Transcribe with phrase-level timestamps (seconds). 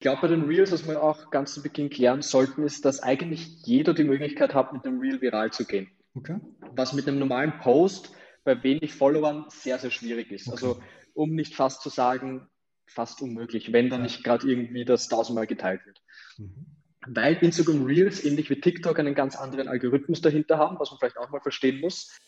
[0.00, 3.02] Ich glaube, bei den Reels, was wir auch ganz zu Beginn klären sollten, ist, dass
[3.02, 5.88] eigentlich jeder die Möglichkeit hat, mit dem Reel viral zu gehen.
[6.14, 6.38] Okay.
[6.74, 8.10] Was mit einem normalen Post
[8.42, 10.46] bei wenig Followern sehr, sehr schwierig ist.
[10.46, 10.52] Okay.
[10.52, 10.80] Also
[11.12, 12.48] um nicht fast zu sagen,
[12.86, 16.00] fast unmöglich, wenn dann nicht gerade irgendwie das tausendmal geteilt wird.
[16.38, 16.64] Mhm.
[17.06, 21.18] Weil Instagram Reels ähnlich wie TikTok einen ganz anderen Algorithmus dahinter haben, was man vielleicht
[21.18, 22.18] auch mal verstehen muss.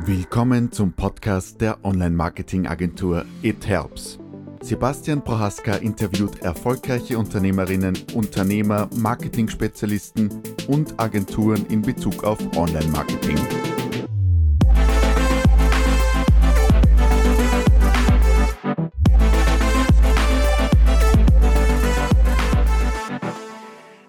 [0.00, 4.18] Willkommen zum Podcast der Online-Marketing-Agentur ETHELPS.
[4.64, 13.36] Sebastian Prohaska interviewt erfolgreiche Unternehmerinnen, Unternehmer, Marketing-Spezialisten und Agenturen in Bezug auf Online-Marketing.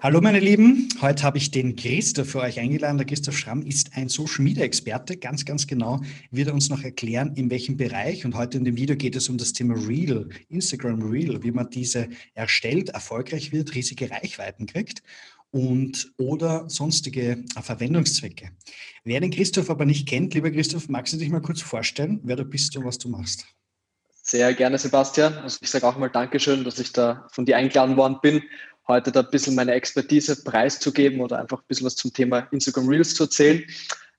[0.06, 2.96] Hallo meine Lieben, heute habe ich den Christoph für euch eingeladen.
[2.96, 5.16] Der Christoph Schramm ist ein Social Media Experte.
[5.16, 8.24] Ganz, ganz genau wird er uns noch erklären, in welchem Bereich.
[8.24, 11.70] Und heute in dem Video geht es um das Thema Reel, Instagram Reel, wie man
[11.70, 15.02] diese erstellt, erfolgreich wird, riesige Reichweiten kriegt
[15.50, 18.50] und oder sonstige Verwendungszwecke.
[19.02, 22.36] Wer den Christoph aber nicht kennt, lieber Christoph, magst du dich mal kurz vorstellen, wer
[22.36, 23.44] du bist und was du machst?
[24.22, 25.34] Sehr gerne, Sebastian.
[25.38, 28.42] Also ich sage auch mal Dankeschön, dass ich da von dir eingeladen worden bin
[28.88, 32.88] heute da ein bisschen meine Expertise preiszugeben oder einfach ein bisschen was zum Thema Instagram
[32.88, 33.64] Reels zu erzählen.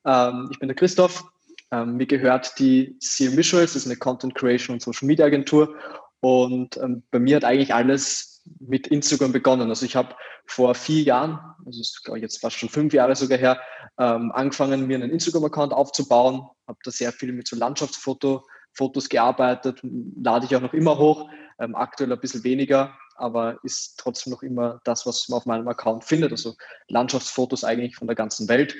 [0.05, 1.23] Ähm, ich bin der Christoph.
[1.71, 5.75] Ähm, mir gehört die CM Visuals, das ist eine Content Creation und Social Media Agentur.
[6.21, 9.69] Und ähm, bei mir hat eigentlich alles mit Instagram begonnen.
[9.69, 13.15] Also ich habe vor vier Jahren, also ist glaube ich jetzt fast schon fünf Jahre
[13.15, 13.59] sogar her,
[13.99, 16.47] ähm, angefangen, mir einen Instagram-Account aufzubauen.
[16.67, 21.29] Habe da sehr viel mit so Landschaftsfotos gearbeitet, lade ich auch noch immer hoch,
[21.59, 25.67] ähm, aktuell ein bisschen weniger, aber ist trotzdem noch immer das, was man auf meinem
[25.67, 26.31] Account findet.
[26.31, 26.55] Also
[26.87, 28.75] Landschaftsfotos eigentlich von der ganzen Welt.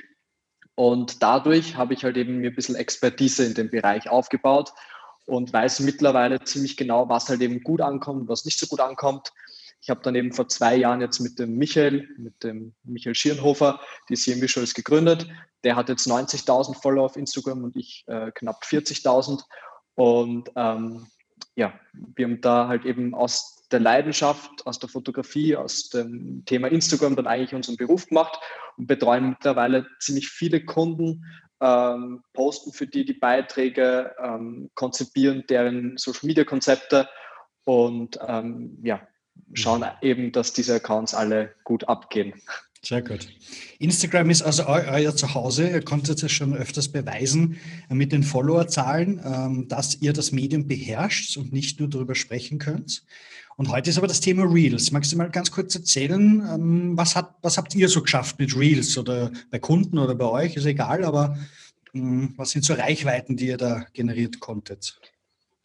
[0.74, 4.72] Und dadurch habe ich halt eben mir ein bisschen Expertise in dem Bereich aufgebaut
[5.26, 9.32] und weiß mittlerweile ziemlich genau, was halt eben gut ankommt, was nicht so gut ankommt.
[9.80, 13.80] Ich habe dann eben vor zwei Jahren jetzt mit dem Michael, mit dem Michael Schirnhofer,
[14.08, 15.28] die CM Visuals gegründet.
[15.64, 19.42] Der hat jetzt 90.000 Follower auf Instagram und ich äh, knapp 40.000.
[19.94, 21.08] Und ähm,
[21.56, 26.68] ja, wir haben da halt eben aus der Leidenschaft, aus der Fotografie, aus dem Thema
[26.68, 28.38] Instagram dann eigentlich unseren Beruf gemacht
[28.76, 31.24] und betreuen mittlerweile ziemlich viele Kunden,
[31.60, 37.08] ähm, posten für die die Beiträge, ähm, konzipieren deren Social-Media-Konzepte
[37.64, 39.06] und ähm, ja,
[39.54, 42.40] schauen eben, dass diese Accounts alle gut abgehen.
[42.82, 43.28] Sehr gut.
[43.80, 45.68] Instagram ist also euer Zuhause.
[45.68, 47.58] Ihr konntet es schon öfters beweisen
[47.88, 53.04] mit den Followerzahlen, ähm, dass ihr das Medium beherrscht und nicht nur darüber sprechen könnt.
[53.56, 54.92] Und heute ist aber das Thema Reels.
[54.92, 58.56] Magst du mal ganz kurz erzählen, ähm, was, hat, was habt ihr so geschafft mit
[58.56, 61.36] Reels oder bei Kunden oder bei euch, ist egal, aber
[61.92, 65.00] ähm, was sind so Reichweiten, die ihr da generiert konntet?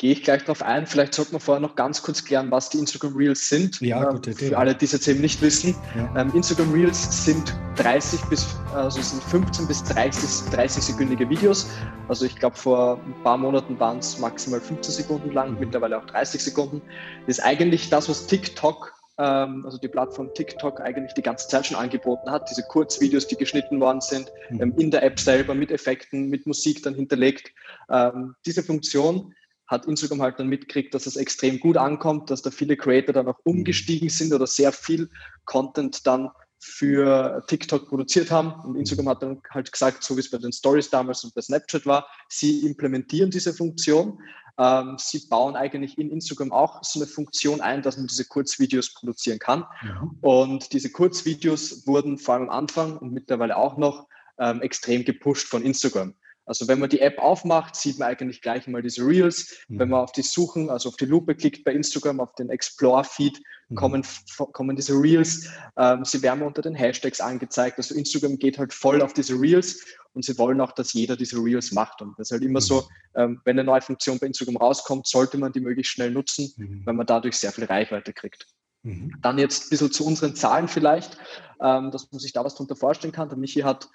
[0.03, 0.85] Gehe ich gleich darauf ein.
[0.85, 3.79] Vielleicht sollte man vorher noch ganz kurz klären, was die Instagram Reels sind.
[3.79, 4.49] Ja, gute Idee.
[4.49, 5.75] Für alle, die es jetzt eben nicht wissen.
[5.95, 6.21] Ja.
[6.21, 11.69] Ähm, Instagram Reels sind 30 bis, also sind 15 bis 30, 30 sekündige Videos.
[12.09, 15.59] Also ich glaube, vor ein paar Monaten waren es maximal 15 Sekunden lang, mhm.
[15.61, 16.81] mittlerweile auch 30 Sekunden.
[17.25, 21.67] Das ist eigentlich das, was TikTok ähm, also die Plattform TikTok eigentlich die ganze Zeit
[21.67, 24.61] schon angeboten hat, diese Kurzvideos, die geschnitten worden sind, mhm.
[24.61, 27.53] ähm, in der App selber mit Effekten, mit Musik dann hinterlegt.
[27.89, 29.33] Ähm, diese Funktion
[29.73, 33.27] hat Instagram halt dann mitgekriegt, dass es extrem gut ankommt, dass da viele Creator dann
[33.27, 33.57] auch mhm.
[33.57, 35.09] umgestiegen sind oder sehr viel
[35.45, 36.29] Content dann
[36.59, 38.53] für TikTok produziert haben.
[38.63, 41.41] Und Instagram hat dann halt gesagt, so wie es bei den Stories damals und bei
[41.41, 44.17] Snapchat war, sie implementieren diese Funktion.
[44.57, 48.93] Ähm, sie bauen eigentlich in Instagram auch so eine Funktion ein, dass man diese Kurzvideos
[48.93, 49.65] produzieren kann.
[49.83, 50.09] Ja.
[50.21, 54.07] Und diese Kurzvideos wurden vor allem am Anfang und mittlerweile auch noch
[54.37, 56.13] ähm, extrem gepusht von Instagram.
[56.45, 59.63] Also wenn man die App aufmacht, sieht man eigentlich gleich mal diese Reels.
[59.67, 59.79] Mhm.
[59.79, 63.41] Wenn man auf die Suchen, also auf die Lupe klickt bei Instagram, auf den Explore-Feed,
[63.69, 63.75] mhm.
[63.75, 64.05] kommen,
[64.51, 65.49] kommen diese Reels.
[65.77, 67.77] Ähm, sie werden unter den Hashtags angezeigt.
[67.77, 71.37] Also Instagram geht halt voll auf diese Reels und sie wollen auch, dass jeder diese
[71.37, 72.01] Reels macht.
[72.01, 72.63] Und das ist halt immer mhm.
[72.63, 76.53] so, ähm, wenn eine neue Funktion bei Instagram rauskommt, sollte man die möglichst schnell nutzen,
[76.57, 76.85] mhm.
[76.85, 78.47] weil man dadurch sehr viel Reichweite kriegt.
[78.83, 79.15] Mhm.
[79.21, 81.17] Dann jetzt ein bisschen zu unseren Zahlen vielleicht,
[81.61, 83.29] ähm, dass man sich da was darunter vorstellen kann.
[83.29, 83.87] Der Michi hat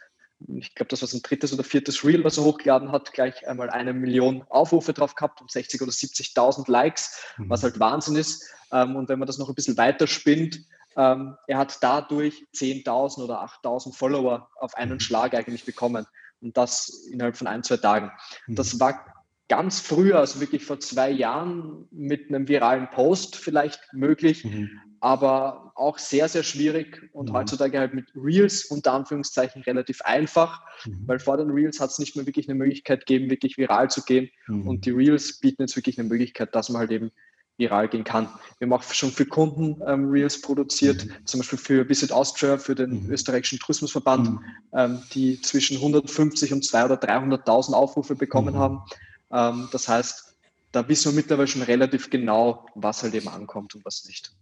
[0.46, 3.70] ich glaube, das war sein drittes oder viertes Reel, was er hochgeladen hat, gleich einmal
[3.70, 7.50] eine Million Aufrufe drauf gehabt und 60 oder 70.000 Likes, mhm.
[7.50, 8.48] was halt Wahnsinn ist.
[8.72, 10.60] Ähm, und wenn man das noch ein bisschen weiter spinnt,
[10.96, 15.00] ähm, er hat dadurch 10.000 oder 8.000 Follower auf einen mhm.
[15.00, 16.06] Schlag eigentlich bekommen.
[16.40, 18.12] Und das innerhalb von ein, zwei Tagen.
[18.46, 18.54] Mhm.
[18.54, 19.06] Das war
[19.48, 24.44] ganz früher, also wirklich vor zwei Jahren, mit einem viralen Post vielleicht möglich.
[24.44, 27.34] Mhm aber auch sehr, sehr schwierig und mhm.
[27.34, 31.02] heutzutage halt mit Reels unter Anführungszeichen relativ einfach, mhm.
[31.06, 34.02] weil vor den Reels hat es nicht mehr wirklich eine Möglichkeit gegeben, wirklich viral zu
[34.02, 34.66] gehen mhm.
[34.66, 37.12] und die Reels bieten jetzt wirklich eine Möglichkeit, dass man halt eben
[37.58, 38.28] viral gehen kann.
[38.58, 41.26] Wir haben auch schon für Kunden ähm, Reels produziert, mhm.
[41.26, 43.10] zum Beispiel für Visit Austria, für den mhm.
[43.10, 44.40] österreichischen Tourismusverband, mhm.
[44.72, 48.58] ähm, die zwischen 150 und 200.000 oder 300.000 Aufrufe bekommen mhm.
[48.58, 48.82] haben.
[49.32, 50.36] Ähm, das heißt,
[50.72, 54.32] da wissen wir mittlerweile schon relativ genau, was halt eben ankommt und was nicht.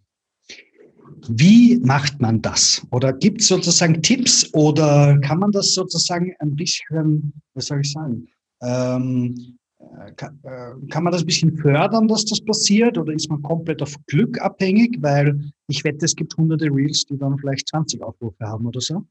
[1.28, 2.84] Wie macht man das?
[2.90, 7.92] Oder gibt es sozusagen Tipps oder kann man das sozusagen ein bisschen, was soll ich
[7.92, 8.26] sagen,
[8.62, 13.28] ähm, äh, kann, äh, kann, man das ein bisschen fördern, dass das passiert oder ist
[13.28, 14.96] man komplett auf Glück abhängig?
[15.00, 19.04] Weil ich wette, es gibt hunderte Reels, die dann vielleicht 20 Aufrufe haben oder so.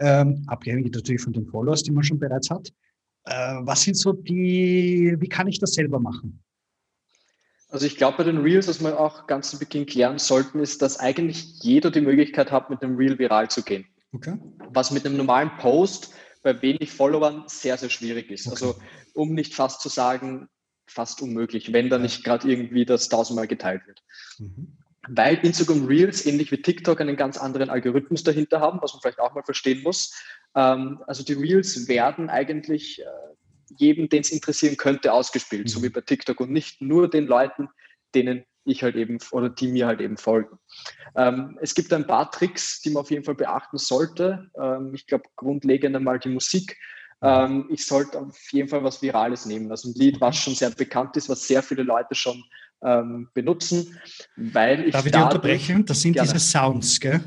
[0.00, 2.72] Ähm, abhängig natürlich von den Followers, die man schon bereits hat.
[3.28, 6.42] Äh, was sind so die, wie kann ich das selber machen?
[7.70, 10.80] Also ich glaube, bei den Reels, was wir auch ganz zu Beginn klären sollten, ist,
[10.80, 13.86] dass eigentlich jeder die Möglichkeit hat, mit einem Reel viral zu gehen.
[14.12, 14.38] Okay.
[14.70, 18.46] Was mit einem normalen Post bei wenig Followern sehr, sehr schwierig ist.
[18.46, 18.54] Okay.
[18.54, 18.76] Also
[19.12, 20.48] um nicht fast zu sagen,
[20.86, 24.02] fast unmöglich, wenn da nicht gerade irgendwie das tausendmal geteilt wird.
[24.38, 24.78] Mhm.
[25.06, 29.20] Weil Instagram Reels ähnlich wie TikTok einen ganz anderen Algorithmus dahinter haben, was man vielleicht
[29.20, 30.14] auch mal verstehen muss.
[30.54, 33.04] Ähm, also die Reels werden eigentlich äh,
[33.76, 35.68] jedem, den es interessieren könnte, ausgespielt, mhm.
[35.68, 37.68] so wie bei TikTok und nicht nur den Leuten,
[38.14, 40.58] denen ich halt eben oder die mir halt eben folgen.
[41.16, 44.50] Ähm, es gibt ein paar Tricks, die man auf jeden Fall beachten sollte.
[44.60, 46.76] Ähm, ich glaube, grundlegend einmal die Musik.
[47.20, 49.70] Ähm, ich sollte auf jeden Fall was Virales nehmen.
[49.70, 52.44] Also ein Lied, was schon sehr bekannt ist, was sehr viele Leute schon
[52.82, 53.98] ähm, benutzen,
[54.36, 54.92] weil ich.
[54.92, 55.84] Darf ich dich unterbrechen?
[55.84, 56.28] Das sind gerne.
[56.30, 57.20] diese Sounds, gell?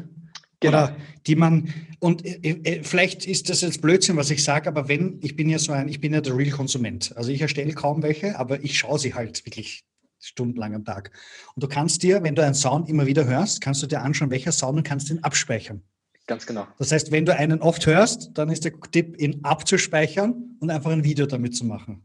[0.62, 0.78] Genau.
[0.84, 0.96] Oder
[1.28, 5.20] die man, und äh, äh, vielleicht ist das jetzt Blödsinn, was ich sage, aber wenn,
[5.22, 7.18] ich bin ja so ein, ich bin ja der Real-Konsument.
[7.18, 9.84] Also ich erstelle kaum welche, aber ich schaue sie halt wirklich
[10.20, 11.12] stundenlang am Tag.
[11.56, 14.30] Und du kannst dir, wenn du einen Sound immer wieder hörst, kannst du dir anschauen,
[14.30, 15.82] welcher Sound und kannst ihn abspeichern.
[16.28, 16.68] Ganz genau.
[16.78, 20.92] Das heißt, wenn du einen oft hörst, dann ist der Tipp, ihn abzuspeichern und einfach
[20.92, 22.04] ein Video damit zu machen.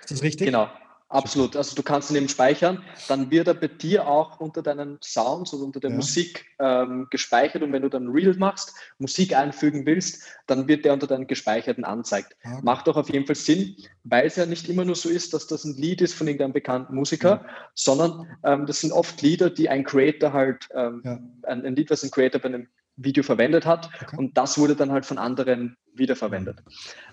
[0.00, 0.46] Ist das richtig?
[0.46, 0.68] Genau.
[1.12, 1.56] Absolut.
[1.56, 5.52] Also du kannst ihn eben speichern, dann wird er bei dir auch unter deinen Sounds
[5.52, 5.96] oder unter der ja.
[5.96, 10.94] Musik ähm, gespeichert und wenn du dann Reel machst, Musik einfügen willst, dann wird der
[10.94, 12.34] unter deinen gespeicherten anzeigt.
[12.42, 12.60] Okay.
[12.62, 15.46] Macht doch auf jeden Fall Sinn, weil es ja nicht immer nur so ist, dass
[15.46, 17.46] das ein Lied ist von irgendeinem bekannten Musiker, ja.
[17.74, 21.20] sondern ähm, das sind oft Lieder, die ein Creator halt, ähm, ja.
[21.42, 24.16] ein, ein, Lied, was ein Creator bei einem Video verwendet hat okay.
[24.16, 26.62] und das wurde dann halt von anderen wiederverwendet.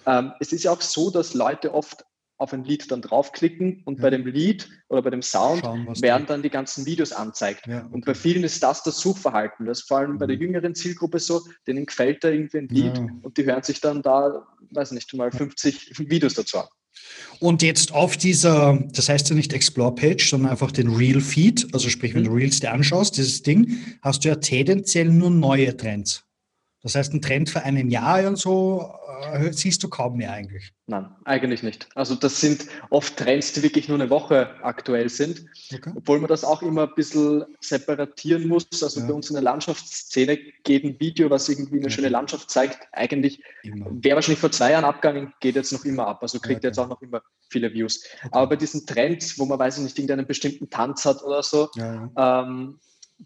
[0.06, 2.06] Ähm, es ist ja auch so, dass Leute oft
[2.40, 4.04] auf ein Lied dann draufklicken und ja.
[4.04, 7.68] bei dem Lied oder bei dem Sound Schauen, werden dann die ganzen Videos anzeigt.
[7.68, 7.88] Ja, okay.
[7.92, 9.66] Und bei vielen ist das das Suchverhalten.
[9.66, 10.18] Das ist vor allem mhm.
[10.20, 10.44] bei der mhm.
[10.44, 13.08] jüngeren Zielgruppe so, denen gefällt da irgendwie ein Lied ja.
[13.22, 16.68] und die hören sich dann da, weiß nicht, mal 50 Videos dazu an.
[17.40, 22.14] Und jetzt auf dieser, das heißt ja nicht Explore-Page, sondern einfach den Real-Feed, also sprich,
[22.16, 22.38] wenn du mhm.
[22.38, 26.24] Reels dir anschaust, dieses Ding, hast du ja tendenziell nur neue Trends.
[26.82, 28.94] Das heißt, ein Trend für ein Jahr und so
[29.34, 30.72] äh, siehst du kaum mehr eigentlich.
[30.88, 31.90] Nein, eigentlich nicht.
[31.94, 35.92] Also das sind oft Trends, die wirklich nur eine Woche aktuell sind, okay.
[35.96, 38.68] obwohl man das auch immer ein bisschen separatieren muss.
[38.82, 39.08] Also ja.
[39.08, 41.96] bei uns in der Landschaftsszene geht ein Video, was irgendwie eine okay.
[41.96, 46.20] schöne Landschaft zeigt, eigentlich wäre wahrscheinlich vor zwei Jahren abgegangen, geht jetzt noch immer ab.
[46.22, 46.68] Also kriegt okay.
[46.68, 48.04] jetzt auch noch immer viele Views.
[48.32, 51.70] Aber bei diesen Trends, wo man weiß ich nicht, irgendeinen bestimmten Tanz hat oder so,
[51.76, 52.44] ja, ja.
[52.44, 52.80] Ähm,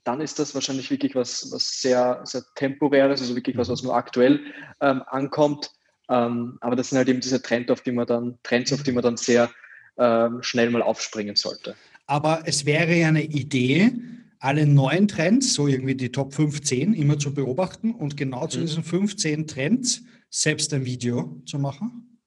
[0.03, 3.95] dann ist das wahrscheinlich wirklich was, was sehr, sehr temporäres, also wirklich was, was nur
[3.95, 4.41] aktuell
[4.81, 5.71] ähm, ankommt.
[6.09, 8.91] Ähm, aber das sind halt eben diese Trends, auf die man dann, Trends, auf die
[8.91, 9.49] man dann sehr
[9.97, 11.75] ähm, schnell mal aufspringen sollte.
[12.07, 13.93] Aber es wäre ja eine Idee,
[14.39, 18.65] alle neuen Trends, so irgendwie die Top 15, immer zu beobachten und genau zu mhm.
[18.65, 22.19] diesen 15 Trends selbst ein Video zu machen.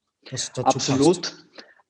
[0.55, 1.23] Absolut.
[1.23, 1.47] Passt.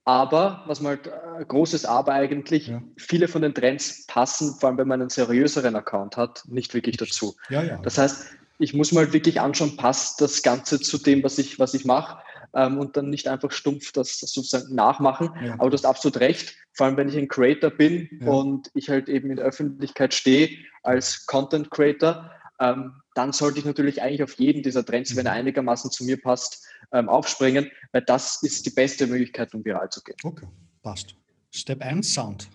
[0.06, 2.80] Aber, was mal halt, äh, großes Aber eigentlich, ja.
[2.96, 6.96] viele von den Trends passen, vor allem wenn man einen seriöseren Account hat, nicht wirklich
[6.96, 7.34] dazu.
[7.50, 7.78] Ja, ja.
[7.78, 11.74] Das heißt, ich muss mal wirklich anschauen, passt das Ganze zu dem, was ich, was
[11.74, 12.22] ich mache
[12.54, 15.30] ähm, und dann nicht einfach stumpf das, das sozusagen nachmachen.
[15.44, 15.54] Ja.
[15.54, 19.08] Aber du hast absolut recht, vor allem wenn ich ein Creator bin und ich halt
[19.08, 20.50] eben in der Öffentlichkeit stehe
[20.84, 25.16] als Content Creator, ähm, dann sollte ich natürlich eigentlich auf jeden dieser Trends, mhm.
[25.16, 25.38] wenn er mhm.
[25.38, 30.02] einigermaßen zu mir passt, ähm, aufspringen, weil das ist die beste Möglichkeit, um viral zu
[30.02, 30.16] gehen.
[30.22, 30.46] Okay,
[30.82, 31.14] passt.
[31.50, 32.48] Step 1, Sound.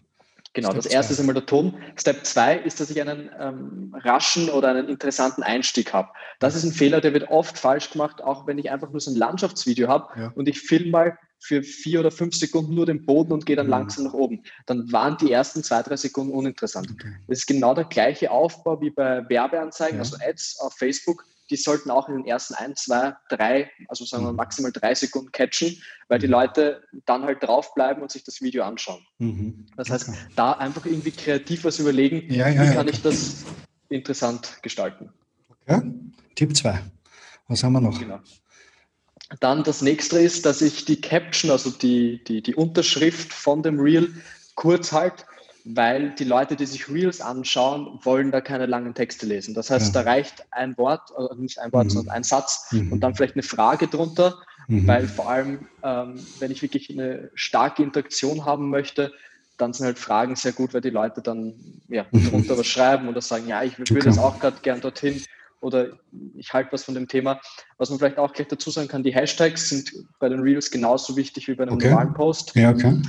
[0.54, 1.14] Genau, Step das erste zwei.
[1.14, 1.82] ist einmal der Ton.
[1.96, 6.10] Step 2 ist, dass ich einen ähm, raschen oder einen interessanten Einstieg habe.
[6.40, 9.12] Das ist ein Fehler, der wird oft falsch gemacht, auch wenn ich einfach nur so
[9.12, 10.32] ein Landschaftsvideo habe ja.
[10.36, 13.66] und ich filme mal für vier oder fünf Sekunden nur den Boden und gehe dann
[13.66, 13.72] mhm.
[13.72, 14.44] langsam nach oben.
[14.68, 16.90] Dann waren die ersten zwei, drei Sekunden uninteressant.
[16.92, 17.14] Okay.
[17.28, 20.02] Das ist genau der gleiche Aufbau wie bei Werbeanzeigen, ja.
[20.02, 24.24] also Ads auf Facebook die sollten auch in den ersten ein, zwei, drei, also sagen
[24.24, 24.38] wir mhm.
[24.38, 26.32] maximal drei Sekunden catchen, weil die mhm.
[26.32, 29.06] Leute dann halt draufbleiben und sich das Video anschauen.
[29.20, 29.66] Mhm.
[29.76, 30.18] Das heißt, okay.
[30.36, 33.44] da einfach irgendwie kreativ was überlegen, ja, ja, wie kann ich das
[33.90, 35.10] interessant gestalten.
[35.68, 35.82] Okay.
[36.36, 36.82] Tipp 2.
[37.50, 38.00] Was haben wir noch?
[38.00, 38.20] Genau.
[39.40, 43.80] Dann das nächste ist, dass ich die Caption, also die, die, die Unterschrift von dem
[43.80, 44.14] Reel
[44.56, 45.26] kurz halt
[45.66, 49.54] weil die Leute, die sich Reels anschauen, wollen da keine langen Texte lesen.
[49.54, 50.02] Das heißt, ja.
[50.04, 51.90] da reicht ein Wort, also nicht ein Wort, mhm.
[51.90, 52.92] sondern ein Satz mhm.
[52.92, 54.88] und dann vielleicht eine Frage drunter, mhm.
[54.88, 59.14] weil vor allem, ähm, wenn ich wirklich eine starke Interaktion haben möchte,
[59.58, 61.54] dann sind halt Fragen sehr gut, weil die Leute dann
[61.88, 62.30] ja, mhm.
[62.30, 65.22] drunter was schreiben oder sagen, ja, ich würde das auch gerade gern dorthin
[65.62, 65.90] oder
[66.36, 67.40] ich halte was von dem Thema.
[67.78, 71.16] Was man vielleicht auch gleich dazu sagen kann, die Hashtags sind bei den Reels genauso
[71.16, 71.90] wichtig wie bei einem okay.
[71.90, 72.56] normalen Post.
[72.56, 73.02] Ja, okay.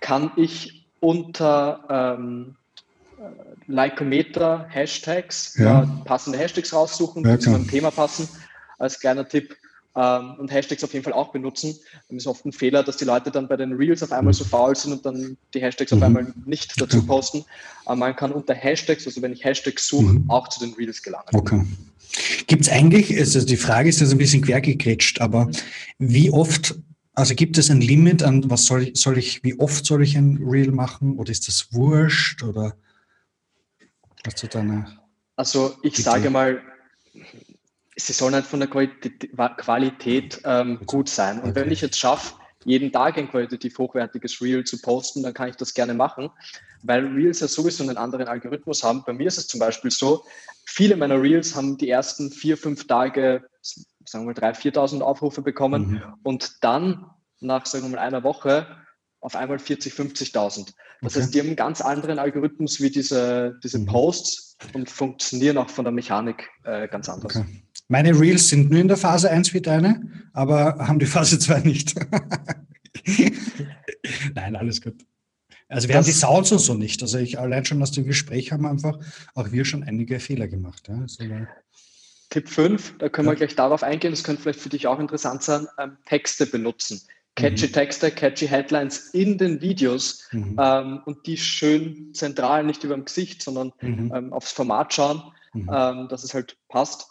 [0.00, 1.84] Kann ich unter
[2.22, 2.56] ähm,
[3.66, 5.82] Lycometer Hashtags ja.
[5.82, 8.28] äh, passende Hashtags raussuchen, die zu einem Thema passen.
[8.78, 9.56] Als kleiner Tipp
[9.96, 11.76] ähm, und Hashtags auf jeden Fall auch benutzen.
[12.08, 14.44] Das ist oft ein Fehler, dass die Leute dann bei den Reels auf einmal so
[14.44, 15.98] faul sind und dann die Hashtags mhm.
[15.98, 17.44] auf einmal nicht dazu posten.
[17.84, 20.30] Aber man kann unter Hashtags, also wenn ich Hashtags suche, mhm.
[20.30, 21.28] auch zu den Reels gelangen.
[21.32, 21.64] Okay.
[22.46, 25.50] Gibt es eigentlich, also die Frage ist jetzt ein bisschen quergekrätscht, aber
[25.98, 26.76] wie oft
[27.18, 30.16] also gibt es ein Limit an, was soll ich, soll ich, wie oft soll ich
[30.16, 32.76] ein Reel machen oder ist das wurscht oder
[34.24, 34.86] hast du da eine
[35.34, 36.02] Also ich Idee?
[36.02, 36.62] sage mal,
[37.98, 41.40] sie sollen halt von der Qualität, Qualität ähm, gut sein.
[41.40, 41.60] Und okay.
[41.60, 45.56] wenn ich jetzt schaffe, jeden Tag ein qualitativ hochwertiges Reel zu posten, dann kann ich
[45.56, 46.30] das gerne machen,
[46.82, 49.02] weil Reels ja sowieso einen anderen Algorithmus haben.
[49.06, 50.24] Bei mir ist es zum Beispiel so,
[50.66, 53.44] viele meiner Reels haben die ersten vier, fünf Tage
[54.08, 56.02] sagen wir mal, 3.000, 4.000 Aufrufe bekommen mhm.
[56.22, 57.06] und dann
[57.40, 58.66] nach, sagen wir mal, einer Woche
[59.20, 60.72] auf einmal 40, 50.000.
[61.00, 61.22] Das okay.
[61.22, 63.86] heißt, die haben einen ganz anderen Algorithmus wie diese, diese mhm.
[63.86, 67.36] Posts und funktionieren auch von der Mechanik äh, ganz anders.
[67.36, 67.62] Okay.
[67.88, 70.02] Meine Reels sind nur in der Phase 1 wie deine,
[70.32, 71.94] aber haben die Phase 2 nicht.
[74.34, 74.94] Nein, alles gut.
[75.68, 77.02] Also wir das, haben die Sounds und so nicht.
[77.02, 78.98] Also ich allein schon aus dem Gespräch haben einfach
[79.34, 80.88] auch wir schon einige Fehler gemacht.
[80.88, 81.00] Ja.
[81.00, 81.24] Also,
[82.30, 83.32] Tipp 5, da können ja.
[83.32, 87.00] wir gleich darauf eingehen, das könnte vielleicht für dich auch interessant sein, ähm, Texte benutzen.
[87.36, 87.72] Catchy mhm.
[87.72, 90.56] Texte, catchy Headlines in den Videos mhm.
[90.60, 94.12] ähm, und die schön zentral, nicht über dem Gesicht, sondern mhm.
[94.14, 95.22] ähm, aufs Format schauen,
[95.54, 95.70] mhm.
[95.72, 97.06] ähm, dass es halt passt.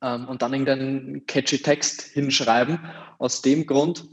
[0.00, 2.80] Ähm, und dann irgendeinen catchy Text hinschreiben.
[3.18, 4.08] Aus dem Grund,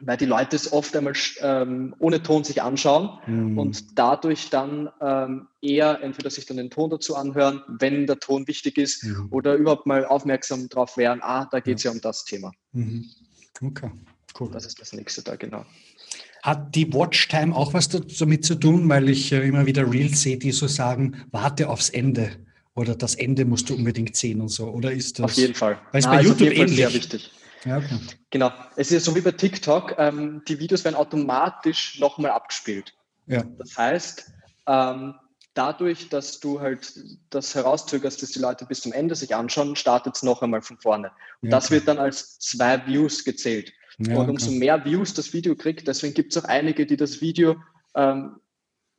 [0.00, 3.58] weil die Leute es oft einmal ähm, ohne Ton sich anschauen mhm.
[3.58, 8.46] und dadurch dann ähm, eher entweder sich dann den Ton dazu anhören, wenn der Ton
[8.46, 9.28] wichtig ist, mhm.
[9.30, 11.90] oder überhaupt mal aufmerksam darauf wären, ah, da geht es ja.
[11.90, 11.94] ja.
[11.94, 12.52] um das Thema.
[12.72, 13.06] Mhm.
[13.62, 13.90] Okay,
[14.38, 14.50] cool.
[14.52, 15.64] Das ist das nächste da, genau.
[16.42, 20.52] Hat die Watchtime auch was damit zu tun, weil ich immer wieder Reels sehe, die
[20.52, 22.32] so sagen, warte aufs Ende
[22.76, 25.24] oder das Ende musst du unbedingt sehen und so, oder ist das?
[25.24, 25.78] Auf jeden Fall.
[25.92, 26.76] Weil es bei YouTube ähnlich.
[26.76, 27.32] Sehr wichtig.
[27.64, 27.98] Ja, okay.
[28.30, 28.52] Genau.
[28.76, 32.94] Es ist ja so wie bei TikTok, ähm, die Videos werden automatisch nochmal abgespielt.
[33.26, 33.42] Ja.
[33.58, 34.30] Das heißt,
[34.68, 35.14] ähm,
[35.54, 36.94] dadurch, dass du halt
[37.30, 40.76] das herauszögerst, dass die Leute bis zum Ende sich anschauen, startet es noch einmal von
[40.78, 41.10] vorne.
[41.40, 43.72] Und ja, das wird dann als zwei Views gezählt.
[43.98, 47.22] Ja, und umso mehr Views das Video kriegt, deswegen gibt es auch einige, die das
[47.22, 47.56] Video
[47.94, 48.36] ähm,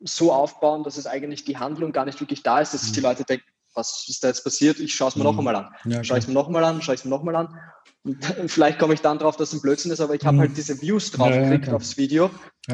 [0.00, 3.00] so aufbauen, dass es eigentlich die Handlung gar nicht wirklich da ist, dass sich die
[3.00, 3.06] mhm.
[3.06, 3.46] Leute denken,
[3.78, 4.78] was ist da jetzt passiert?
[4.80, 5.30] Ich schaue es mir mhm.
[5.30, 5.68] noch einmal an.
[5.84, 7.58] Ja, schaue ich es mir noch einmal an, schaue ich es mir noch einmal an.
[8.46, 10.40] vielleicht komme ich dann drauf, dass es ein Blödsinn ist, aber ich habe mhm.
[10.40, 12.30] halt diese Views drauf ja, gekriegt ja, aufs Video.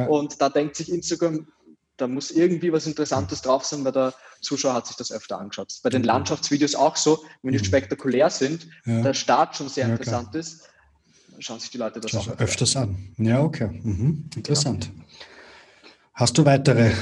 [0.09, 1.47] Und da denkt sich Instagram,
[1.97, 5.73] da muss irgendwie was Interessantes drauf sein, weil der Zuschauer hat sich das öfter angeschaut.
[5.85, 7.65] Bei den Landschaftsvideos auch so, wenn die mhm.
[7.65, 10.69] spektakulär sind, der Start schon sehr interessant ist,
[11.39, 13.15] schauen sich die Leute das, das auch öfters an.
[13.19, 13.69] Ja, okay.
[13.83, 14.31] Mhm.
[14.35, 14.91] Interessant.
[16.15, 16.93] Hast du weitere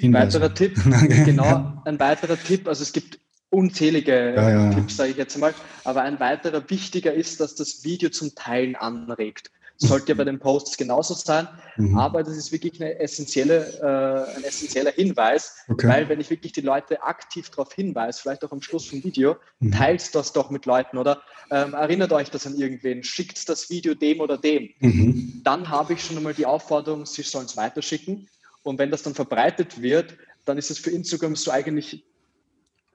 [0.00, 0.38] Hinweise?
[0.38, 0.74] Ein weiterer Tipp,
[1.24, 3.18] genau, ein weiterer Tipp, also es gibt
[3.50, 4.74] unzählige ja, ja.
[4.74, 5.54] Tipps, sage ich jetzt mal.
[5.84, 9.50] Aber ein weiterer wichtiger ist, dass das Video zum Teilen anregt.
[9.82, 11.96] Sollte ja bei den Posts genauso sein, mhm.
[11.96, 15.88] aber das ist wirklich essentielle, äh, ein essentieller Hinweis, okay.
[15.88, 19.36] weil wenn ich wirklich die Leute aktiv darauf hinweise, vielleicht auch am Schluss vom Video,
[19.58, 19.72] mhm.
[19.72, 23.94] teilt das doch mit Leuten oder ähm, erinnert euch das an irgendwen, schickt das Video
[23.94, 24.68] dem oder dem.
[24.80, 25.40] Mhm.
[25.44, 28.28] Dann habe ich schon einmal die Aufforderung, sie sollen es weiterschicken.
[28.62, 32.04] Und wenn das dann verbreitet wird, dann ist es für Instagram so eigentlich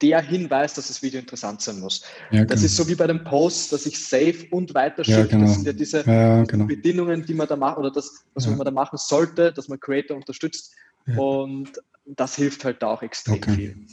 [0.02, 2.02] der Hinweis, dass das Video interessant sein muss.
[2.30, 2.66] Ja, das genau.
[2.66, 5.20] ist so wie bei dem Post, dass ich save und weiterschicke.
[5.20, 5.46] Ja, genau.
[5.46, 6.66] Das sind ja diese ja, genau.
[6.66, 10.16] Bedingungen, die man da macht oder das, was man da machen sollte, dass man Creator
[10.16, 10.74] unterstützt.
[11.16, 11.70] Und
[12.04, 13.54] das hilft halt da auch extrem okay.
[13.54, 13.86] viel.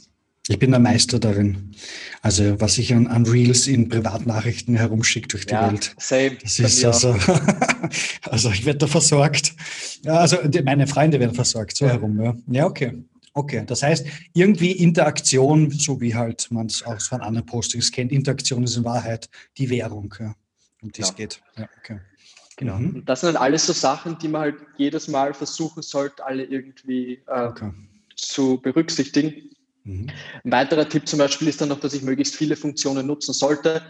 [0.48, 1.74] Ich bin der Meister darin.
[2.20, 5.94] Also was ich an, an Reels in Privatnachrichten herumschicke durch die Welt.
[5.98, 6.36] Same.
[6.42, 7.16] Das ist also,
[8.30, 9.54] also ich werde da versorgt.
[10.02, 12.20] Ja, also die, meine Freunde werden versorgt, so herum.
[12.20, 12.92] Ja, ja okay.
[13.36, 18.12] Okay, das heißt, irgendwie Interaktion, so wie halt man es auch von anderen Postings kennt,
[18.12, 20.36] Interaktion ist in Wahrheit die Währung, ja,
[20.82, 21.14] um die es ja.
[21.14, 21.42] geht.
[21.58, 21.98] Ja, okay.
[22.56, 22.78] Genau.
[22.78, 22.96] Mhm.
[22.96, 27.22] Und das sind alles so Sachen, die man halt jedes Mal versuchen sollte, alle irgendwie
[27.26, 27.72] äh, okay.
[28.14, 29.50] zu berücksichtigen.
[29.84, 30.10] Mhm.
[30.44, 33.82] Ein weiterer Tipp zum Beispiel ist dann noch, dass ich möglichst viele Funktionen nutzen sollte.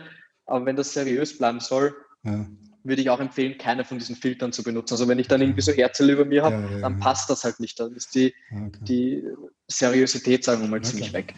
[0.46, 2.46] Aber wenn das seriös bleiben soll, ja.
[2.82, 4.94] würde ich auch empfehlen, keine von diesen Filtern zu benutzen.
[4.94, 7.44] Also wenn ich dann irgendwie so Herzl über mir habe, ja, ja, dann passt das
[7.44, 7.80] halt nicht.
[7.80, 8.78] Dann ist die, okay.
[8.82, 9.24] die
[9.68, 10.88] Seriosität, sagen wir mal, okay.
[10.88, 11.34] ziemlich weg.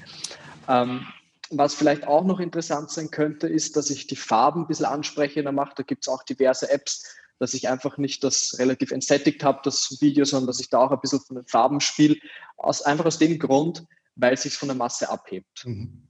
[0.69, 1.07] Ähm,
[1.51, 5.53] was vielleicht auch noch interessant sein könnte, ist, dass ich die Farben ein bisschen ansprechender
[5.53, 5.75] mache.
[5.77, 7.05] Da gibt es auch diverse Apps,
[7.39, 10.91] dass ich einfach nicht das relativ entsättigt habe, das Video, sondern dass ich da auch
[10.91, 12.17] ein bisschen von den Farben spiele.
[12.57, 15.65] Aus, einfach aus dem Grund, weil es sich von der Masse abhebt.
[15.65, 16.03] Mhm.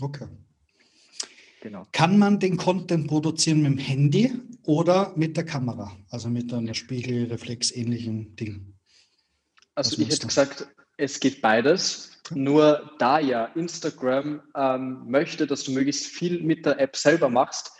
[0.00, 0.26] Okay.
[1.60, 1.86] Genau.
[1.92, 6.74] Kann man den Content produzieren mit dem Handy oder mit der Kamera, also mit einer
[6.74, 8.74] Spiegelreflex-ähnlichen Ding?
[9.74, 12.20] Also ich hätte gesagt, es geht beides.
[12.26, 12.38] Okay.
[12.38, 17.72] Nur da ja Instagram ähm, möchte, dass du möglichst viel mit der App selber machst,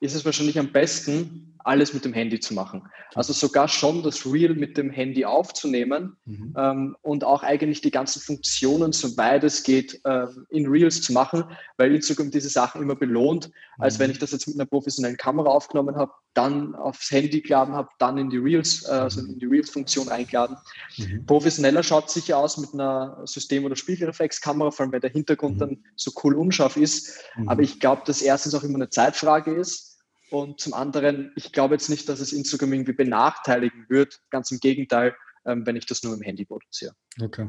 [0.00, 2.88] ist es wahrscheinlich am besten, alles mit dem Handy zu machen.
[3.14, 6.54] Also sogar schon das Reel mit dem Handy aufzunehmen mhm.
[6.56, 11.44] ähm, und auch eigentlich die ganzen Funktionen, soweit es geht, äh, in Reels zu machen,
[11.76, 14.02] weil Instagram diese Sachen immer belohnt, als mhm.
[14.02, 17.88] wenn ich das jetzt mit einer professionellen Kamera aufgenommen habe, dann aufs Handy geladen habe,
[17.98, 20.56] dann in die Reels, äh, also in die Reels-Funktion eingeladen.
[20.98, 21.26] Mhm.
[21.26, 25.60] Professioneller schaut sicher aus mit einer System- oder Spiegelreflexkamera, vor allem weil der Hintergrund mhm.
[25.60, 27.18] dann so cool unscharf ist.
[27.36, 27.48] Mhm.
[27.48, 29.95] Aber ich glaube, dass erstens auch immer eine Zeitfrage ist
[30.30, 34.20] und zum anderen, ich glaube jetzt nicht, dass es Instagram irgendwie benachteiligen wird.
[34.30, 35.14] Ganz im Gegenteil,
[35.44, 36.94] ähm, wenn ich das nur im Handy produziere.
[37.20, 37.48] Okay.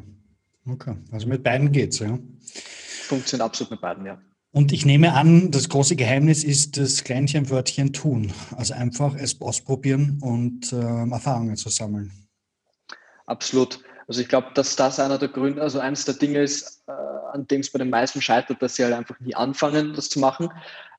[0.66, 0.96] Okay.
[1.10, 2.18] Also mit beiden geht es, ja.
[3.04, 4.20] Funktioniert absolut mit beiden, ja.
[4.50, 8.32] Und ich nehme an, das große Geheimnis ist das Kleinchenwörtchen tun.
[8.56, 12.12] Also einfach es ausprobieren und äh, Erfahrungen zu sammeln.
[13.26, 13.80] Absolut.
[14.08, 16.92] Also ich glaube, dass das einer der Gründe, also eines der Dinge ist, äh,
[17.32, 20.18] an dem es bei den meisten scheitert, dass sie halt einfach nie anfangen, das zu
[20.18, 20.48] machen.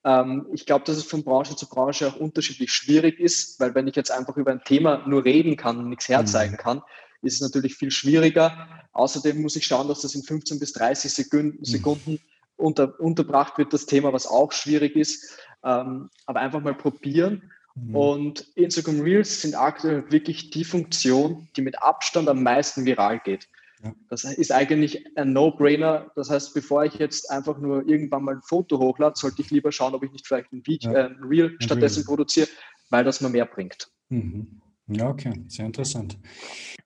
[0.03, 3.87] Ähm, ich glaube, dass es von Branche zu Branche auch unterschiedlich schwierig ist, weil wenn
[3.87, 6.57] ich jetzt einfach über ein Thema nur reden kann und nichts herzeigen mhm.
[6.57, 6.81] kann,
[7.23, 8.67] ist es natürlich viel schwieriger.
[8.93, 11.65] Außerdem muss ich schauen, dass das in 15 bis 30 Sekunden, mhm.
[11.65, 12.19] Sekunden
[12.57, 15.39] unter, unterbracht wird, das Thema, was auch schwierig ist.
[15.63, 17.51] Ähm, aber einfach mal probieren.
[17.75, 17.95] Mhm.
[17.95, 23.47] Und Instagram Reels sind aktuell wirklich die Funktion, die mit Abstand am meisten viral geht.
[24.09, 26.11] Das ist eigentlich ein No-Brainer.
[26.15, 29.71] Das heißt, bevor ich jetzt einfach nur irgendwann mal ein Foto hochlade, sollte ich lieber
[29.71, 31.05] schauen, ob ich nicht vielleicht ein Video, ja.
[31.05, 32.47] äh, ein Reel stattdessen produziere,
[32.89, 33.89] weil das mir mehr bringt.
[34.10, 34.60] Mhm.
[34.88, 36.17] Ja, okay, sehr interessant.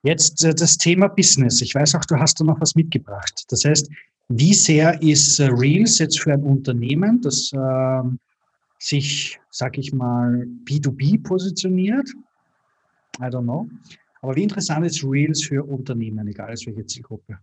[0.04, 1.62] Jetzt äh, das Thema Business.
[1.62, 3.44] Ich weiß auch, du hast da noch was mitgebracht.
[3.48, 3.90] Das heißt,
[4.28, 8.02] wie sehr ist äh, Reels jetzt für ein Unternehmen, das äh,
[8.84, 12.10] sich, sag ich mal, B2B positioniert?
[13.20, 13.70] I don't know.
[14.22, 17.40] Aber wie interessant ist Reels für Unternehmen, egal als welche Zielgruppe?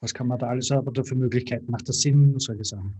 [0.00, 1.70] Was kann man da alles aber für Möglichkeiten?
[1.70, 2.94] Macht das Sinn, solche Sachen?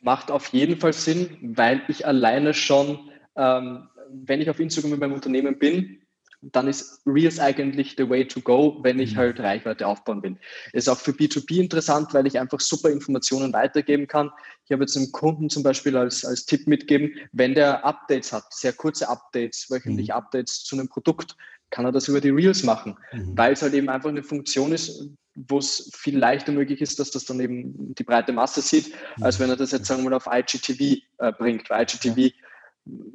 [0.00, 2.98] Macht auf jeden Fall Sinn, weil ich alleine schon,
[3.36, 6.02] ähm, wenn ich auf Instagram beim Unternehmen bin,
[6.42, 9.18] dann ist Reels eigentlich the way to go, wenn ich mhm.
[9.18, 10.36] halt Reichweite aufbauen will.
[10.72, 14.30] Ist auch für B2B interessant, weil ich einfach super Informationen weitergeben kann.
[14.64, 18.52] Ich habe jetzt einem Kunden zum Beispiel als, als Tipp mitgeben, wenn der Updates hat,
[18.52, 20.14] sehr kurze Updates, wöchentlich mhm.
[20.14, 21.36] Updates zu einem Produkt,
[21.70, 23.36] kann er das über die Reels machen, mhm.
[23.36, 27.10] weil es halt eben einfach eine Funktion ist, wo es viel leichter möglich ist, dass
[27.10, 29.24] das dann eben die breite Masse sieht, mhm.
[29.24, 32.30] als wenn er das jetzt sagen wir mal auf IGTV äh, bringt, weil IGTV ja.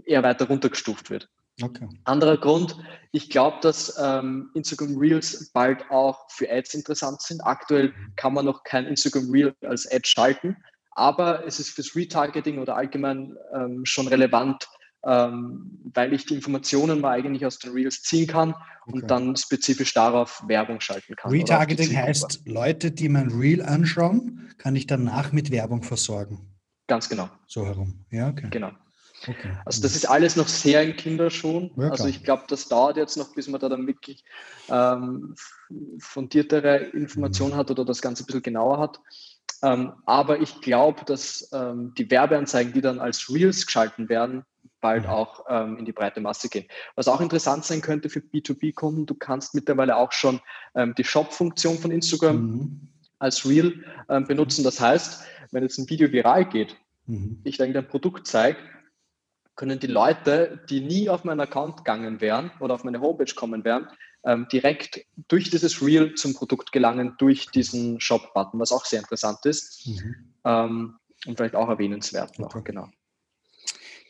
[0.05, 1.29] eher weiter runtergestuft wird.
[1.63, 1.87] Okay.
[2.05, 2.77] Anderer Grund,
[3.11, 7.41] ich glaube, dass ähm, Instagram Reels bald auch für Ads interessant sind.
[7.41, 10.55] Aktuell kann man noch kein Instagram Reel als Ad schalten,
[10.91, 14.67] aber es ist fürs Retargeting oder allgemein ähm, schon relevant,
[15.05, 18.93] ähm, weil ich die Informationen mal eigentlich aus den Reels ziehen kann okay.
[18.93, 21.31] und dann spezifisch darauf Werbung schalten kann.
[21.31, 26.39] Retargeting heißt, Leute, die mein Reel anschauen, kann ich danach mit Werbung versorgen.
[26.87, 27.29] Ganz genau.
[27.47, 28.05] So herum.
[28.11, 28.47] Ja, okay.
[28.51, 28.71] Genau.
[29.27, 29.51] Okay.
[29.65, 31.71] Also das ist alles noch sehr in Kinderschuhen.
[31.77, 34.23] Ja, also ich glaube, das dauert jetzt noch, bis man da dann wirklich
[34.69, 35.35] ähm,
[35.99, 37.57] fundiertere Informationen mhm.
[37.57, 38.99] hat oder das Ganze ein bisschen genauer hat.
[39.63, 44.43] Ähm, aber ich glaube, dass ähm, die Werbeanzeigen, die dann als Reels geschalten werden,
[44.79, 45.09] bald mhm.
[45.09, 46.65] auch ähm, in die breite Masse gehen.
[46.95, 50.41] Was auch interessant sein könnte für B2B-Kunden, du kannst mittlerweile auch schon
[50.73, 52.87] ähm, die Shop-Funktion von Instagram mhm.
[53.19, 54.63] als Reel ähm, benutzen.
[54.63, 57.39] Das heißt, wenn jetzt ein Video viral geht, mhm.
[57.43, 58.57] ich dann ein Produkt zeige,
[59.55, 63.63] können die Leute, die nie auf meinen Account gegangen wären oder auf meine Homepage kommen
[63.63, 63.87] wären,
[64.25, 69.39] ähm, direkt durch dieses Reel zum Produkt gelangen, durch diesen Shop-Button, was auch sehr interessant
[69.45, 70.15] ist mhm.
[70.45, 72.61] ähm, und vielleicht auch erwähnenswert noch, okay.
[72.65, 72.87] genau.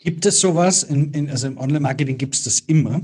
[0.04, 0.84] Gibt es sowas?
[0.84, 3.02] In, in, also im Online-Marketing gibt es das immer.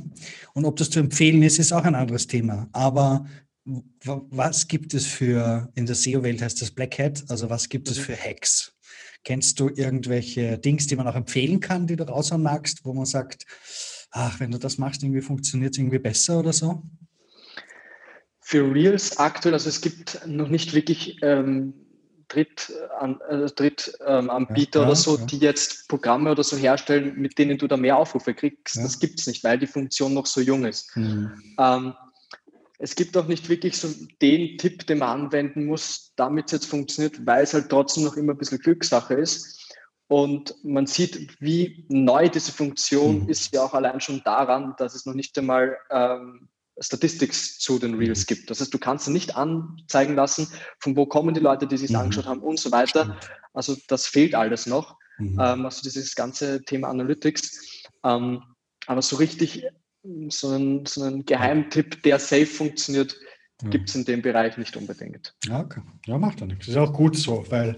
[0.54, 2.68] Und ob das zu empfehlen ist, ist auch ein anderes Thema.
[2.72, 3.28] Aber
[3.66, 8.00] was gibt es für, in der SEO-Welt heißt das Black Hat, also was gibt es
[8.00, 8.02] mhm.
[8.02, 8.74] für Hacks?
[9.24, 13.06] Kennst du irgendwelche Dings, die man auch empfehlen kann, die du raushauen magst, wo man
[13.06, 13.46] sagt,
[14.12, 16.84] ach, wenn du das machst, irgendwie funktioniert es irgendwie besser oder so?
[18.40, 21.74] Für Reels aktuell, also es gibt noch nicht wirklich ähm,
[22.30, 25.26] Drittanbieter äh, Dritt, ähm, ja, oder so, ja.
[25.26, 28.76] die jetzt Programme oder so herstellen, mit denen du da mehr Aufrufe kriegst.
[28.76, 28.84] Ja.
[28.84, 30.96] Das gibt es nicht, weil die Funktion noch so jung ist.
[30.96, 31.56] Mhm.
[31.58, 31.94] Ähm,
[32.80, 33.90] es gibt auch nicht wirklich so
[34.22, 38.18] den Tipp, den man anwenden muss, damit es jetzt funktioniert, weil es halt trotzdem noch
[38.18, 39.58] immer ein bisschen Glückssache ist.
[40.08, 43.30] Und man sieht, wie neu diese Funktion mhm.
[43.30, 46.48] ist, ja auch allein schon daran, dass es noch nicht einmal ähm,
[46.80, 48.26] Statistics zu den Reels mhm.
[48.28, 48.50] gibt.
[48.50, 50.48] Das heißt, du kannst nicht anzeigen lassen,
[50.80, 51.98] von wo kommen die Leute, die sich mhm.
[51.98, 53.04] angeschaut haben und so weiter.
[53.04, 53.32] Stimmt.
[53.54, 54.96] Also das fehlt alles noch.
[55.18, 55.40] Mhm.
[55.42, 57.84] Ähm, also dieses ganze Thema Analytics.
[58.04, 58.44] Ähm,
[58.86, 59.66] aber so richtig
[60.30, 63.16] so einen, so einen Geheimtipp, der safe funktioniert,
[63.62, 63.70] ja.
[63.70, 65.36] gibt es in dem Bereich nicht unbedingt.
[65.46, 65.82] Ja, okay.
[66.06, 66.68] ja, macht ja nichts.
[66.68, 67.78] Ist auch gut so, weil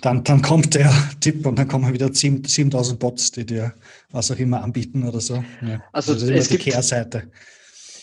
[0.00, 3.74] dann, dann kommt der Tipp und dann kommen wieder 7000 Bots, die dir
[4.10, 5.44] was auch immer anbieten oder so.
[5.62, 5.82] Ja.
[5.92, 7.30] Also, also es gibt, Kehrseite.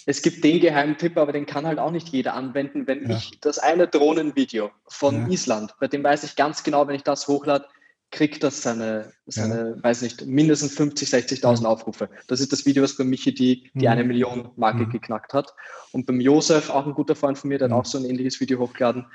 [0.06, 2.88] Es gibt den Geheimtipp, aber den kann halt auch nicht jeder anwenden.
[2.88, 3.18] Wenn ja.
[3.18, 5.28] ich das eine Drohnenvideo von ja.
[5.28, 7.66] Island, bei dem weiß ich ganz genau, wenn ich das hochlade,
[8.12, 9.84] kriegt das seine, seine ja.
[9.84, 11.70] weiß nicht, mindestens 50, 60.000 ja.
[11.70, 12.10] Aufrufe.
[12.28, 13.88] Das ist das Video, was bei Michi die, die mhm.
[13.88, 14.92] eine Million Marke mhm.
[14.92, 15.54] geknackt hat.
[15.92, 17.74] Und beim Josef, auch ein guter Freund von mir, der mhm.
[17.74, 19.06] hat auch so ein ähnliches Video hochgeladen,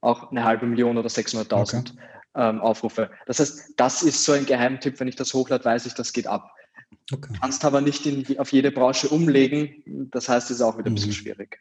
[0.00, 1.98] auch eine halbe Million oder 600.000 okay.
[2.36, 3.10] ähm, Aufrufe.
[3.26, 6.26] Das heißt, das ist so ein Geheimtipp, wenn ich das hochlade, weiß ich, das geht
[6.26, 6.55] ab.
[7.12, 7.32] Okay.
[7.40, 10.08] Kannst aber nicht in, auf jede Branche umlegen.
[10.10, 11.14] Das heißt, es ist auch wieder ein bisschen mhm.
[11.14, 11.58] schwierig.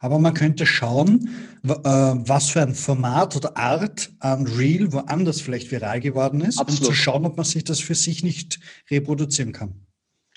[0.00, 1.28] Aber man könnte schauen,
[1.64, 6.80] äh, was für ein Format oder Art an Reel woanders vielleicht viral geworden ist, Absolut.
[6.80, 8.58] um zu schauen, ob man sich das für sich nicht
[8.90, 9.86] reproduzieren kann.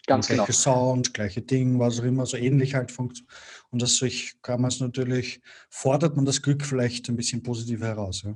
[0.06, 0.46] Ganz genau.
[0.46, 3.34] Gleiche Sound, gleiche Ding, was auch immer, so ähnlich halt funktioniert.
[3.72, 4.04] Und das
[4.42, 8.24] kann man es natürlich, fordert man das Glück vielleicht ein bisschen positiver heraus.
[8.24, 8.36] Ja.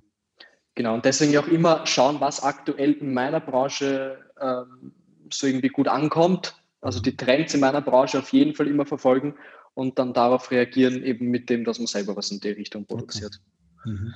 [0.75, 4.93] Genau, und deswegen auch immer schauen, was aktuell in meiner Branche ähm,
[5.31, 6.55] so irgendwie gut ankommt.
[6.81, 9.35] Also die Trends in meiner Branche auf jeden Fall immer verfolgen
[9.73, 13.41] und dann darauf reagieren, eben mit dem, dass man selber was in die Richtung produziert.
[13.79, 13.89] Okay.
[13.91, 14.13] Mhm.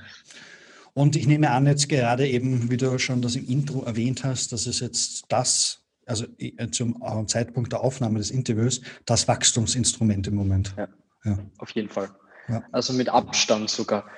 [0.93, 4.51] Und ich nehme an, jetzt gerade eben, wie du schon das im Intro erwähnt hast,
[4.51, 10.27] dass es jetzt das, also äh, zum äh, Zeitpunkt der Aufnahme des Interviews, das Wachstumsinstrument
[10.27, 10.73] im Moment.
[10.77, 10.87] Ja,
[11.25, 11.39] ja.
[11.57, 12.09] auf jeden Fall.
[12.47, 12.63] Ja.
[12.71, 14.09] Also mit Abstand sogar.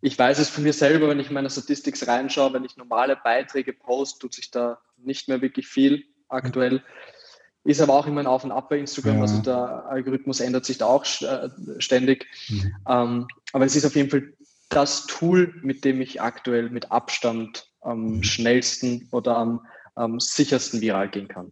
[0.00, 3.16] Ich weiß es von mir selber, wenn ich in meine Statistics reinschaue, wenn ich normale
[3.16, 6.82] Beiträge poste, tut sich da nicht mehr wirklich viel aktuell.
[7.64, 9.22] Ist aber auch immer ein Auf und Ab bei Instagram, ja.
[9.22, 12.26] also der Algorithmus ändert sich da auch äh, ständig.
[12.48, 12.74] Mhm.
[12.88, 14.32] Ähm, aber es ist auf jeden Fall
[14.68, 18.22] das Tool, mit dem ich aktuell mit Abstand am mhm.
[18.22, 21.50] schnellsten oder am, am sichersten viral gehen kann.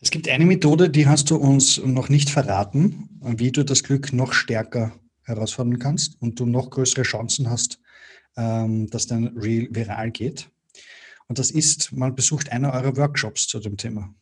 [0.00, 4.12] Es gibt eine Methode, die hast du uns noch nicht verraten, wie du das Glück
[4.12, 4.92] noch stärker
[5.24, 7.80] herausfordern kannst und du noch größere Chancen hast,
[8.36, 10.50] ähm, dass dein Reel viral geht.
[11.28, 14.14] Und das ist, man besucht einer eurer Workshops zu dem Thema.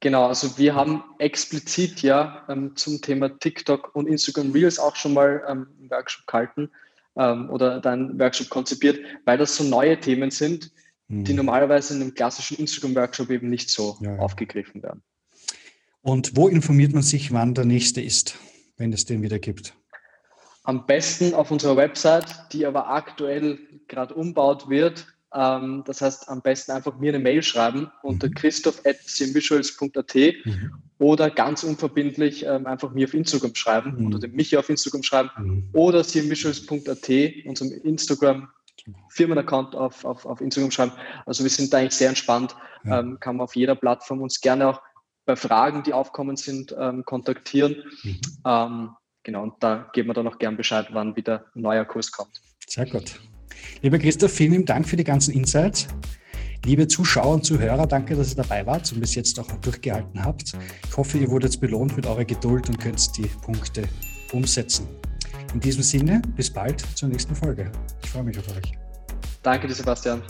[0.00, 5.14] Genau, also wir haben explizit ja ähm, zum Thema TikTok und Instagram Reels auch schon
[5.14, 6.70] mal ähm, einen Workshop gehalten
[7.16, 10.70] ähm, oder dann Workshop konzipiert, weil das so neue Themen sind,
[11.08, 11.24] mhm.
[11.24, 14.18] die normalerweise in einem klassischen Instagram-Workshop eben nicht so ja, ja.
[14.18, 15.02] aufgegriffen werden.
[16.02, 18.38] Und wo informiert man sich, wann der nächste ist,
[18.76, 19.74] wenn es den wieder gibt?
[20.64, 23.58] Am besten auf unserer Website, die aber aktuell
[23.88, 28.34] gerade umbaut wird, ähm, das heißt, am besten einfach mir eine Mail schreiben unter mhm.
[28.34, 30.72] christoph.simvisuals.at mhm.
[30.98, 34.06] oder ganz unverbindlich ähm, einfach mir auf Instagram schreiben mhm.
[34.06, 35.68] oder dem Michi auf Instagram schreiben mhm.
[35.72, 37.10] oder simvisuals.at,
[37.46, 38.48] unserem Instagram
[39.10, 40.92] Firmenaccount auf, auf, auf Instagram schreiben.
[41.26, 43.00] Also wir sind da eigentlich sehr entspannt, ja.
[43.00, 44.80] ähm, kann man auf jeder Plattform uns gerne auch
[45.24, 47.82] bei Fragen, die aufkommen sind, ähm, kontaktieren.
[48.02, 48.20] Mhm.
[48.46, 48.90] Ähm,
[49.22, 52.40] genau, und da geben wir dann auch gern Bescheid, wann wieder ein neuer Kurs kommt.
[52.68, 53.18] Sehr gut.
[53.82, 55.86] Lieber Christoph, vielen Dank für die ganzen Insights.
[56.64, 60.54] Liebe Zuschauer und Zuhörer, danke, dass ihr dabei wart und bis jetzt auch durchgehalten habt.
[60.88, 63.82] Ich hoffe, ihr wurdet belohnt mit eurer Geduld und könnt die Punkte
[64.32, 64.88] umsetzen.
[65.52, 67.70] In diesem Sinne, bis bald zur nächsten Folge.
[68.02, 68.72] Ich freue mich auf euch.
[69.42, 70.22] Danke dir, Sebastian.